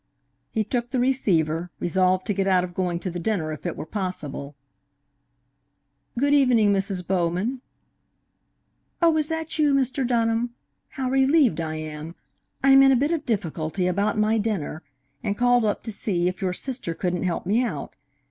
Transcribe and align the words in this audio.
He 0.49 0.63
took 0.63 0.89
the 0.89 0.99
receiver, 0.99 1.69
resolved 1.79 2.25
to 2.25 2.33
get 2.33 2.47
out 2.47 2.63
of 2.63 2.73
going 2.73 2.97
to 3.01 3.11
the 3.11 3.19
dinner 3.19 3.51
if 3.51 3.67
it 3.67 3.77
were 3.77 3.85
possible. 3.85 4.55
"Good 6.17 6.33
evening, 6.33 6.73
Mrs. 6.73 7.05
Bowman." 7.05 7.61
"Oh, 8.99 9.15
is 9.15 9.27
that 9.27 9.59
you, 9.59 9.75
Mr. 9.75 10.07
Dunham? 10.07 10.55
How 10.89 11.07
relieved 11.11 11.61
I 11.61 11.75
am! 11.75 12.15
I 12.63 12.71
am 12.71 12.81
in 12.81 12.91
a 12.91 12.95
bit 12.95 13.11
of 13.11 13.27
difficulty 13.27 13.85
about 13.85 14.17
my 14.17 14.39
dinner, 14.39 14.81
and 15.23 15.37
called 15.37 15.65
up 15.65 15.83
to 15.83 15.91
see 15.91 16.27
if 16.27 16.41
your 16.41 16.51
sister 16.53 16.95
couldn't 16.95 17.21
help 17.21 17.45
me 17.45 17.63
out. 17.63 17.95